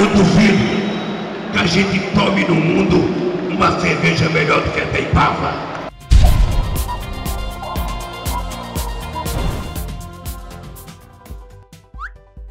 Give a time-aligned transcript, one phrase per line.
[0.00, 2.96] Eu duvido que a gente tome no mundo
[3.50, 5.69] uma cerveja melhor do que a Taipava.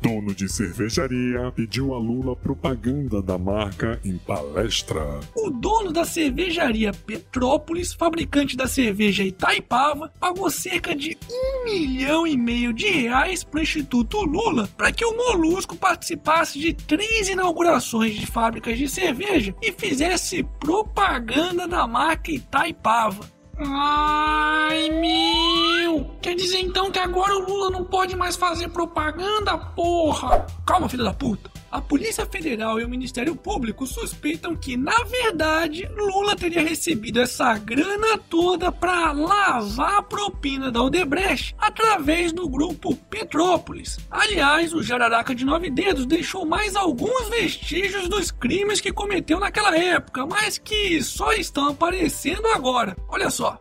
[0.01, 5.19] Dono de cervejaria pediu a Lula propaganda da marca em palestra.
[5.35, 12.37] O dono da cervejaria Petrópolis, fabricante da cerveja Itaipava, pagou cerca de um milhão e
[12.37, 18.15] meio de reais para o Instituto Lula para que o Molusco participasse de três inaugurações
[18.15, 23.38] de fábricas de cerveja e fizesse propaganda da marca Itaipava.
[23.61, 26.09] Ai, meu!
[26.21, 30.45] Quer dizer então que agora o Lula não pode mais fazer propaganda, porra!
[30.65, 31.51] Calma, filha da puta!
[31.71, 37.55] A Polícia Federal e o Ministério Público suspeitam que, na verdade, Lula teria recebido essa
[37.59, 43.99] grana toda para lavar a propina da Odebrecht através do grupo Petrópolis.
[44.09, 49.77] Aliás, o Jararaca de Nove Dedos deixou mais alguns vestígios dos crimes que cometeu naquela
[49.77, 52.97] época, mas que só estão aparecendo agora.
[53.07, 53.59] Olha só.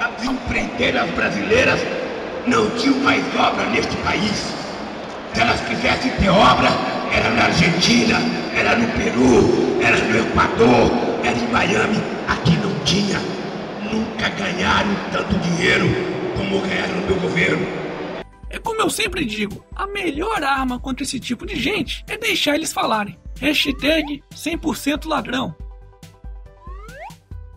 [0.00, 1.80] As empreiteiras brasileiras
[2.48, 4.52] não tinham mais obra neste país.
[5.32, 6.68] Se elas quisessem ter obra,
[7.12, 8.18] era na Argentina,
[8.56, 10.90] era no Peru, era no Equador,
[11.22, 11.98] era em Miami.
[12.26, 13.18] Aqui não tinha.
[13.92, 15.86] Nunca ganharam tanto dinheiro
[16.36, 17.66] como ganharam no meu governo.
[18.48, 22.54] É como eu sempre digo, a melhor arma contra esse tipo de gente é deixar
[22.54, 23.18] eles falarem.
[23.40, 25.54] Hashtag 100% ladrão.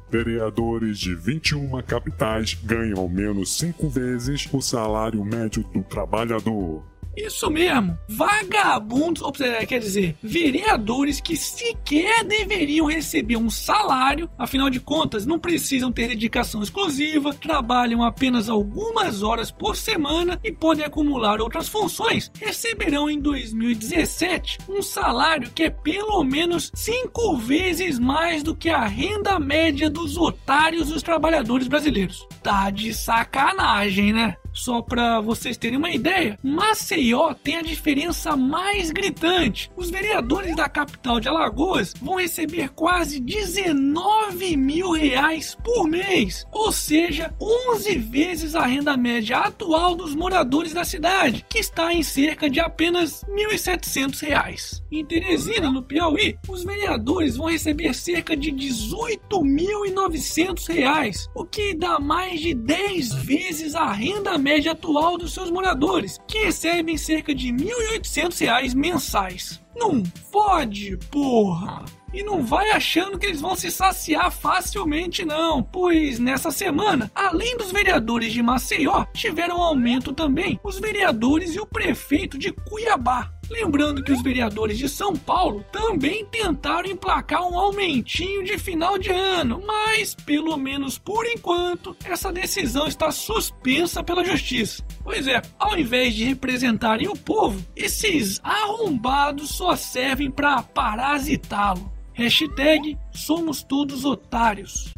[0.09, 6.83] Vereadores de 21 capitais ganham ao menos cinco vezes o salário médio do trabalhador.
[7.15, 14.79] Isso mesmo, vagabundos, ou quer dizer, vereadores que sequer deveriam receber um salário, afinal de
[14.79, 21.39] contas, não precisam ter dedicação exclusiva, trabalham apenas algumas horas por semana e podem acumular
[21.39, 28.55] outras funções, receberão em 2017 um salário que é pelo menos cinco vezes mais do
[28.55, 32.27] que a renda média dos otários dos trabalhadores brasileiros.
[32.43, 34.35] Tá de sacanagem, né?
[34.55, 39.69] Só para vocês terem uma ideia, Maceió tem a diferença mais gritante.
[39.75, 46.71] Os vereadores da capital de Alagoas vão receber quase 19 mil reais por mês, ou
[46.71, 52.49] seja, 11 vezes a renda média atual dos moradores da cidade, que está em cerca
[52.49, 54.81] de apenas 1.700 reais.
[54.89, 61.99] Em Teresina, no Piauí, os vereadores vão receber cerca de 18.900 reais, o que dá
[61.99, 67.51] mais de 10 vezes a renda média atual dos seus moradores, que recebem cerca de
[67.51, 67.57] R$
[67.97, 69.61] 1.800 mensais.
[69.75, 70.01] Não
[70.31, 71.83] pode, porra!
[72.13, 77.57] E não vai achando que eles vão se saciar facilmente, não, pois nessa semana, além
[77.57, 83.33] dos vereadores de Maceió, tiveram aumento também os vereadores e o prefeito de Cuiabá.
[83.49, 89.11] Lembrando que os vereadores de São Paulo também tentaram emplacar um aumentinho de final de
[89.11, 94.83] ano, mas pelo menos por enquanto essa decisão está suspensa pela justiça.
[95.03, 101.91] Pois é, ao invés de representarem o povo, esses arrombados só servem para parasitá-lo.
[102.13, 104.93] Hashtag somos todos otários.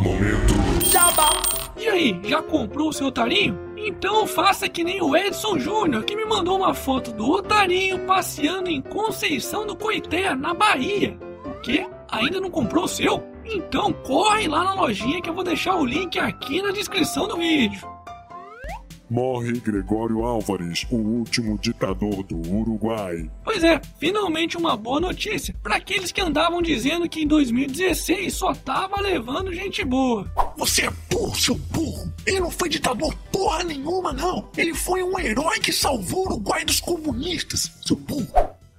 [0.00, 0.54] Momento.
[1.76, 3.58] E aí, já comprou o seu otarinho?
[3.86, 8.70] Então faça que nem o Edson Júnior, que me mandou uma foto do otarinho passeando
[8.70, 11.18] em Conceição do Coité, na Bahia.
[11.44, 11.86] O quê?
[12.10, 13.22] Ainda não comprou o seu?
[13.44, 17.36] Então corre lá na lojinha que eu vou deixar o link aqui na descrição do
[17.36, 17.93] vídeo.
[19.14, 23.30] Morre Gregório Álvares, o último ditador do Uruguai.
[23.44, 28.52] Pois é, finalmente uma boa notícia para aqueles que andavam dizendo que em 2016 só
[28.52, 30.26] tava levando gente boa.
[30.56, 32.12] Você é burro, seu burro.
[32.26, 34.48] Ele não foi ditador porra nenhuma, não.
[34.56, 38.26] Ele foi um herói que salvou o Uruguai dos comunistas, seu burro.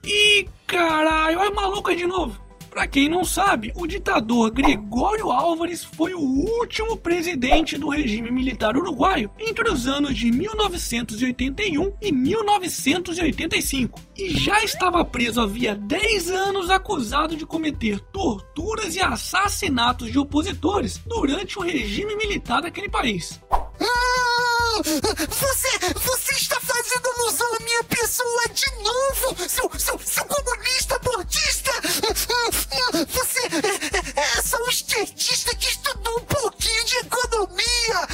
[0.04, 2.45] Ih, caralho, é maluca de novo.
[2.76, 8.76] Pra quem não sabe, o ditador Gregório Álvares foi o último presidente do regime militar
[8.76, 16.70] uruguaio entre os anos de 1981 e 1985 e já estava preso havia 10 anos
[16.70, 23.40] acusado de cometer torturas e assassinatos de opositores durante o regime militar daquele país.
[23.80, 24.82] Ah,
[25.30, 30.26] você, você está fazendo alusão à minha pessoa de novo, seu, seu, seu!
[33.04, 33.40] Você
[34.16, 38.08] é, é só um estetista que estudou um pouquinho de economia!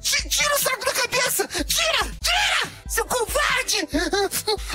[0.00, 1.46] Tira o saco da cabeça!
[1.48, 2.10] Tira!
[2.22, 2.72] Tira!
[2.88, 3.86] Seu covarde!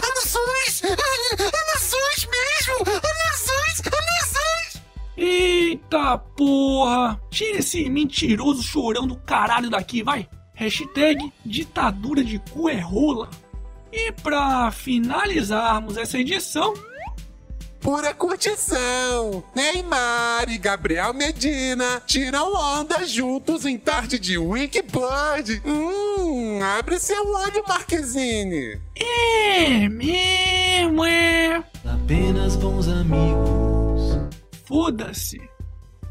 [0.04, 0.84] Alusões!
[0.84, 2.86] Alusões mesmo!
[2.86, 3.82] Alusões!
[3.92, 4.84] Alusões!
[5.18, 7.20] Eita porra!
[7.32, 10.30] Tira esse mentiroso chorão do caralho daqui, vai!
[10.54, 13.30] Hashtag ditadura de cu é rola.
[13.92, 16.74] E para finalizarmos essa edição,
[17.82, 19.44] Pura curtição!
[19.56, 25.62] Neymar e Gabriel Medina tiram onda juntos em tarde de Wikibird.
[25.66, 28.80] Hum, abre seu olho, Marquezine.
[28.96, 31.64] é mesmo, é.
[31.84, 34.30] Apenas bons amigos.
[34.66, 35.42] Foda-se.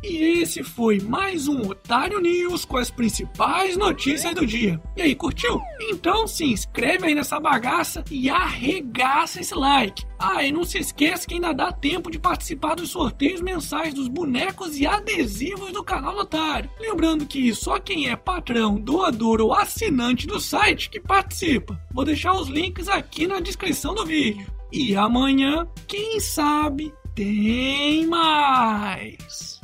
[0.02, 4.80] E esse foi mais um Otário News com as principais notícias do dia.
[4.96, 5.60] E aí, curtiu?
[5.90, 10.06] Então se inscreve aí nessa bagaça e arregaça esse like.
[10.18, 14.08] Ah, e não se esqueça que ainda dá tempo de participar dos sorteios mensais dos
[14.08, 16.70] bonecos e adesivos do canal Otário.
[16.80, 21.78] Lembrando que só quem é patrão, doador ou assinante do site que participa.
[21.92, 24.46] Vou deixar os links aqui na descrição do vídeo.
[24.72, 29.59] E amanhã, quem sabe, tem mais.